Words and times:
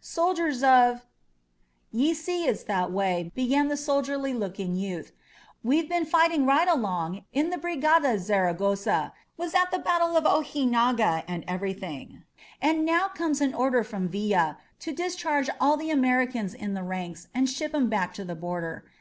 "Soldiers 0.00 0.62
of!" 0.62 1.04
"Ye 1.90 2.14
see 2.14 2.44
it's 2.46 2.62
this 2.62 2.88
way," 2.88 3.32
began 3.34 3.66
the 3.66 3.76
soldierly 3.76 4.32
looking 4.32 4.76
youth. 4.76 5.10
"We've 5.64 5.88
been 5.88 6.04
fighting 6.06 6.46
right 6.46 6.68
along 6.68 7.24
in 7.32 7.50
the 7.50 7.58
Bri 7.58 7.74
gada 7.78 8.16
Zaragosa— 8.20 9.10
^was 9.40 9.56
at 9.56 9.72
the 9.72 9.78
battle 9.80 10.16
of 10.16 10.22
Ojinaga 10.22 11.24
and 11.26 11.44
everything. 11.48 12.22
And 12.62 12.86
now 12.86 13.08
comes 13.08 13.40
an 13.40 13.54
order 13.54 13.82
from 13.82 14.06
Villa 14.06 14.58
to 14.78 14.92
discharge 14.92 15.50
all 15.60 15.76
the 15.76 15.90
Americans 15.90 16.54
in 16.54 16.74
the 16.74 16.84
ranks 16.84 17.26
and 17.34 17.50
ship 17.50 17.74
'em 17.74 17.88
back 17.90 18.14
to 18.14 18.24
the 18.24 18.36
border. 18.36 18.84